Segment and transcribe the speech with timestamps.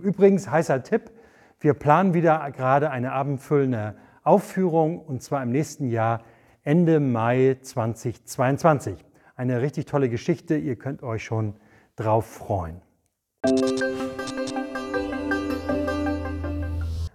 [0.00, 0.02] Aufführung.
[0.02, 1.10] Übrigens, heißer Tipp,
[1.60, 6.22] wir planen wieder gerade eine abendfüllende Aufführung und zwar im nächsten Jahr
[6.62, 9.04] Ende Mai 2022.
[9.36, 11.54] Eine richtig tolle Geschichte, ihr könnt euch schon
[11.96, 12.80] drauf freuen.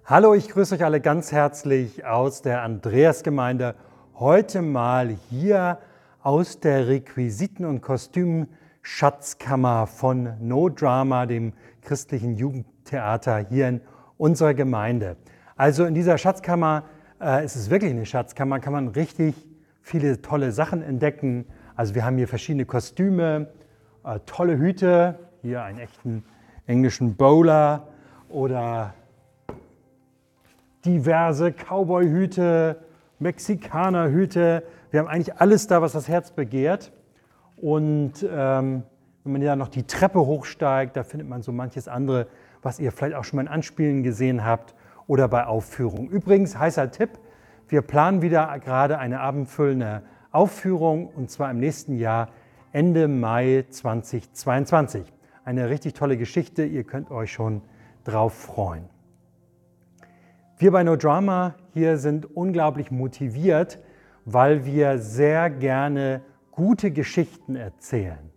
[0.06, 3.76] Hallo, ich grüße euch alle ganz herzlich aus der Andreasgemeinde.
[4.16, 5.80] Heute mal hier
[6.22, 12.36] aus der Requisiten- und Kostümschatzkammer von No Drama, dem christlichen
[12.86, 13.82] Jugendtheater hier in
[14.18, 15.18] unserer Gemeinde.
[15.56, 16.84] Also in dieser Schatzkammer,
[17.20, 19.36] äh, es ist wirklich eine Schatzkammer, kann man richtig
[19.82, 21.46] viele tolle Sachen entdecken.
[21.76, 23.48] Also wir haben hier verschiedene Kostüme,
[24.04, 26.24] äh, tolle Hüte, hier einen echten
[26.68, 27.88] englischen Bowler
[28.30, 28.94] oder
[30.86, 32.78] diverse Cowboy-Hüte,
[33.20, 34.64] Mexikaner-Hüte.
[34.92, 36.92] Wir haben eigentlich alles da, was das Herz begehrt.
[37.58, 38.84] Und ähm,
[39.24, 42.28] wenn man ja noch die Treppe hochsteigt, da findet man so manches andere
[42.66, 44.74] was ihr vielleicht auch schon mal in Anspielen gesehen habt
[45.06, 46.10] oder bei Aufführungen.
[46.10, 47.12] Übrigens, heißer Tipp,
[47.68, 52.30] wir planen wieder gerade eine abendfüllende Aufführung und zwar im nächsten Jahr
[52.72, 55.14] Ende Mai 2022.
[55.46, 57.62] Eine richtig tolle Geschichte, ihr könnt euch schon
[58.04, 58.90] drauf freuen.
[60.58, 63.80] Wir bei No Drama hier sind unglaublich motiviert,
[64.26, 68.32] weil wir sehr gerne gute Geschichten erzählen.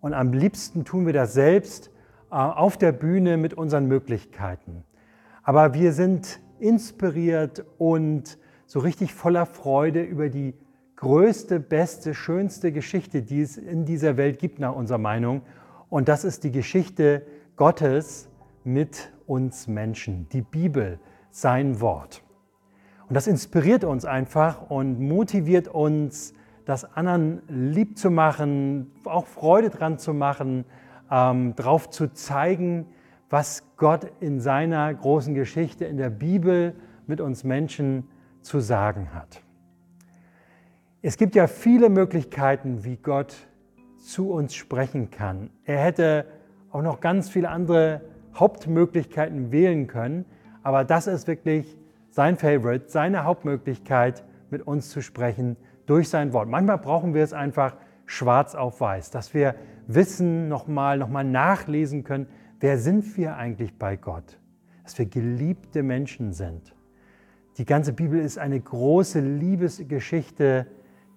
[0.00, 1.90] Und am liebsten tun wir das selbst
[2.34, 4.84] auf der Bühne mit unseren Möglichkeiten.
[5.42, 10.54] Aber wir sind inspiriert und so richtig voller Freude über die
[10.96, 15.42] größte, beste, schönste Geschichte, die es in dieser Welt gibt, nach unserer Meinung.
[15.90, 17.22] Und das ist die Geschichte
[17.56, 18.28] Gottes
[18.64, 20.98] mit uns Menschen, die Bibel,
[21.30, 22.22] sein Wort.
[23.08, 29.68] Und das inspiriert uns einfach und motiviert uns, das anderen lieb zu machen, auch Freude
[29.68, 30.64] dran zu machen,
[31.14, 32.86] ähm, darauf zu zeigen,
[33.30, 36.74] was Gott in seiner großen Geschichte in der Bibel
[37.06, 38.08] mit uns Menschen
[38.40, 39.40] zu sagen hat.
[41.02, 43.36] Es gibt ja viele Möglichkeiten, wie Gott
[43.98, 45.50] zu uns sprechen kann.
[45.64, 46.26] Er hätte
[46.70, 48.00] auch noch ganz viele andere
[48.34, 50.24] Hauptmöglichkeiten wählen können,
[50.62, 51.78] aber das ist wirklich
[52.10, 55.56] sein Favorite, seine Hauptmöglichkeit, mit uns zu sprechen
[55.86, 56.48] durch sein Wort.
[56.48, 59.54] Manchmal brauchen wir es einfach schwarz auf weiß, dass wir
[59.86, 62.26] wissen, nochmal noch mal nachlesen können,
[62.60, 64.38] wer sind wir eigentlich bei Gott?
[64.82, 66.74] Dass wir geliebte Menschen sind.
[67.58, 70.66] Die ganze Bibel ist eine große Liebesgeschichte,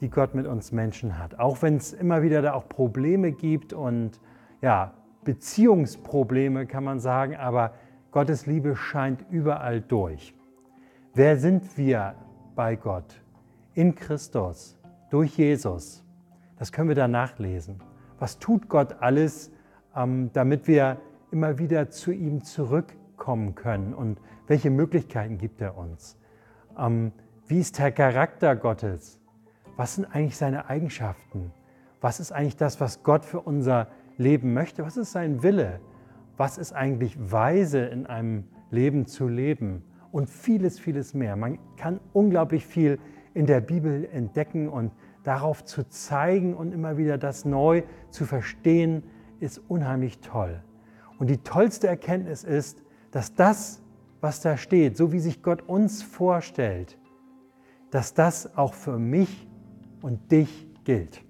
[0.01, 1.39] die Gott mit uns Menschen hat.
[1.39, 4.19] Auch wenn es immer wieder da auch Probleme gibt und
[4.61, 4.93] ja,
[5.23, 7.73] Beziehungsprobleme kann man sagen, aber
[8.11, 10.33] Gottes Liebe scheint überall durch.
[11.13, 12.15] Wer sind wir
[12.55, 13.21] bei Gott?
[13.73, 14.77] In Christus,
[15.09, 16.06] durch Jesus.
[16.57, 17.79] Das können wir da nachlesen.
[18.19, 19.51] Was tut Gott alles,
[19.95, 20.97] ähm, damit wir
[21.31, 23.93] immer wieder zu ihm zurückkommen können?
[23.93, 26.17] Und welche Möglichkeiten gibt er uns?
[26.77, 27.11] Ähm,
[27.47, 29.19] wie ist der Charakter Gottes?
[29.75, 31.51] Was sind eigentlich seine Eigenschaften?
[32.01, 33.87] Was ist eigentlich das, was Gott für unser
[34.17, 34.83] Leben möchte?
[34.83, 35.79] Was ist sein Wille?
[36.37, 39.83] Was ist eigentlich weise in einem Leben zu leben?
[40.11, 41.35] Und vieles, vieles mehr.
[41.35, 42.99] Man kann unglaublich viel
[43.33, 44.91] in der Bibel entdecken und
[45.27, 49.03] darauf zu zeigen und immer wieder das neu zu verstehen,
[49.41, 50.61] ist unheimlich toll.
[51.19, 53.81] Und die tollste Erkenntnis ist, dass das,
[54.21, 56.97] was da steht, so wie sich Gott uns vorstellt,
[57.91, 59.47] dass das auch für mich
[60.01, 61.21] und dich gilt.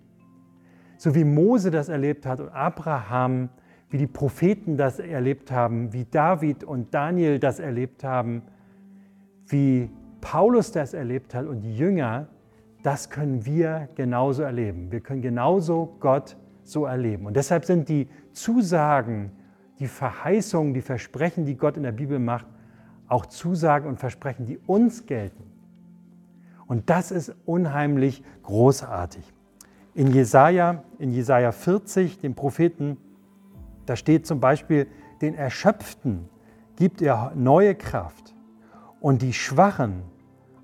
[0.98, 3.50] So wie Mose das erlebt hat und Abraham,
[3.90, 8.44] wie die Propheten das erlebt haben, wie David und Daniel das erlebt haben,
[9.48, 9.90] wie
[10.22, 12.28] Paulus das erlebt hat und die Jünger,
[12.88, 14.94] das können wir genauso erleben.
[14.94, 17.26] Wir können genauso Gott so erleben.
[17.26, 19.34] Und deshalb sind die Zusagen,
[19.78, 22.46] die Verheißungen, die Versprechen, die Gott in der Bibel macht,
[23.10, 25.44] auch Zusagen und Versprechen, die uns gelten.
[26.66, 29.34] Und das ist unheimlich großartig.
[29.94, 32.96] In Jesaja, in Jesaja 40, dem Propheten,
[33.86, 34.88] da steht zum Beispiel,
[35.20, 36.30] den Erschöpften
[36.78, 38.34] gibt er neue Kraft
[39.02, 40.04] und die Schwachen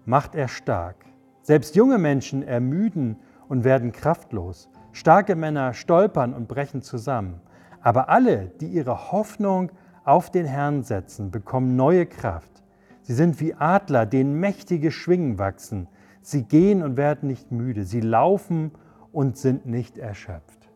[0.05, 1.03] macht er stark.
[1.43, 3.17] Selbst junge Menschen ermüden
[3.49, 4.69] und werden kraftlos.
[4.93, 7.41] Starke Männer stolpern und brechen zusammen.
[7.81, 9.69] Aber alle, die ihre Hoffnung
[10.05, 12.63] auf den Herrn setzen, bekommen neue Kraft.
[13.01, 15.89] Sie sind wie Adler, denen mächtige Schwingen wachsen.
[16.21, 17.83] Sie gehen und werden nicht müde.
[17.83, 18.71] Sie laufen
[19.11, 20.69] und sind nicht erschöpft.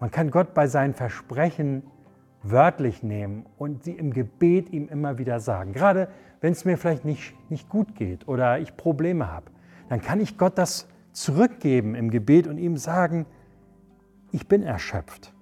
[0.00, 1.82] Man kann Gott bei seinen Versprechen
[2.42, 5.74] wörtlich nehmen und sie im Gebet ihm immer wieder sagen.
[5.74, 6.08] Gerade
[6.40, 9.53] wenn es mir vielleicht nicht, nicht gut geht oder ich Probleme habe
[9.88, 13.26] dann kann ich Gott das zurückgeben im Gebet und ihm sagen,
[14.32, 15.32] ich bin erschöpft,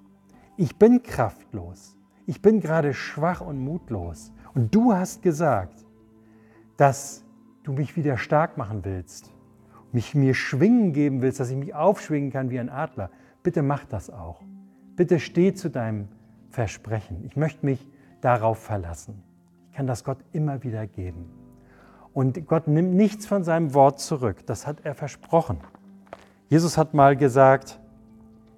[0.56, 1.96] ich bin kraftlos,
[2.26, 4.32] ich bin gerade schwach und mutlos.
[4.54, 5.84] Und du hast gesagt,
[6.76, 7.24] dass
[7.62, 9.32] du mich wieder stark machen willst,
[9.92, 13.10] mich mir Schwingen geben willst, dass ich mich aufschwingen kann wie ein Adler.
[13.42, 14.42] Bitte mach das auch.
[14.96, 16.08] Bitte steh zu deinem
[16.50, 17.24] Versprechen.
[17.24, 17.90] Ich möchte mich
[18.20, 19.22] darauf verlassen.
[19.70, 21.41] Ich kann das Gott immer wieder geben.
[22.14, 24.44] Und Gott nimmt nichts von seinem Wort zurück.
[24.46, 25.58] Das hat er versprochen.
[26.48, 27.80] Jesus hat mal gesagt,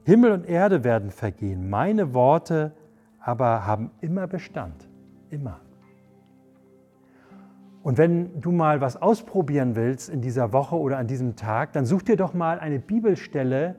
[0.04, 2.72] Himmel und Erde werden vergehen, meine Worte
[3.20, 4.88] aber haben immer Bestand.
[5.30, 5.60] Immer.
[7.82, 11.86] Und wenn du mal was ausprobieren willst in dieser Woche oder an diesem Tag, dann
[11.86, 13.76] such dir doch mal eine Bibelstelle,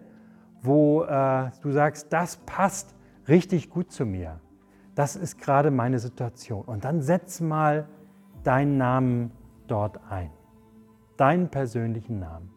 [0.62, 2.96] wo äh, du sagst, das passt
[3.28, 4.40] richtig gut zu mir.
[4.96, 6.64] Das ist gerade meine Situation.
[6.66, 7.88] Und dann setz mal
[8.44, 9.32] deinen Namen
[9.68, 10.32] dort ein.
[11.18, 12.52] Deinen persönlichen Namen.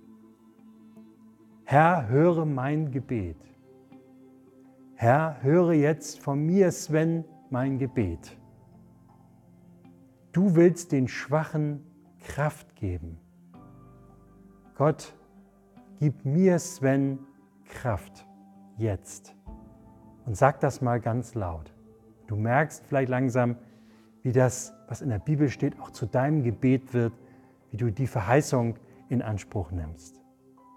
[1.64, 3.36] Herr, höre mein Gebet.
[4.94, 8.36] Herr, höre jetzt von mir, Sven, mein Gebet.
[10.32, 11.84] Du willst den Schwachen
[12.20, 13.18] Kraft geben.
[14.76, 15.14] Gott,
[15.98, 17.18] gib mir, Sven,
[17.64, 18.26] Kraft
[18.76, 19.34] jetzt.
[20.26, 21.72] Und sag das mal ganz laut.
[22.26, 23.56] Du merkst vielleicht langsam,
[24.28, 27.14] wie das, was in der Bibel steht, auch zu deinem Gebet wird,
[27.70, 28.76] wie du die Verheißung
[29.08, 30.20] in Anspruch nimmst.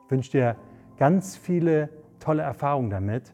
[0.05, 0.55] Ich wünsche dir
[0.95, 1.89] ganz viele
[2.21, 3.33] tolle Erfahrungen damit,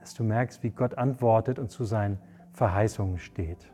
[0.00, 2.18] dass du merkst, wie Gott antwortet und zu seinen
[2.50, 3.70] Verheißungen steht.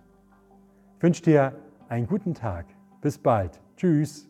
[0.99, 1.57] Ich wünsche dir
[1.89, 2.67] einen guten Tag.
[3.01, 3.59] Bis bald.
[3.79, 4.29] Tschüss.